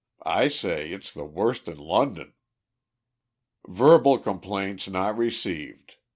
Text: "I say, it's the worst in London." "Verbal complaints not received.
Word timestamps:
"I 0.25 0.47
say, 0.47 0.89
it's 0.91 1.13
the 1.13 1.25
worst 1.25 1.67
in 1.67 1.77
London." 1.77 2.33
"Verbal 3.67 4.17
complaints 4.17 4.87
not 4.87 5.15
received. 5.15 5.97